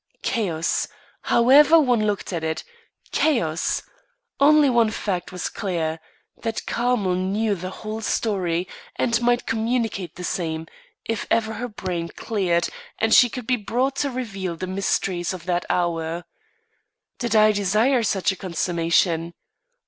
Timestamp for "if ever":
11.05-11.53